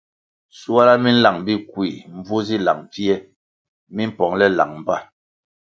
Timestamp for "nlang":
1.15-1.37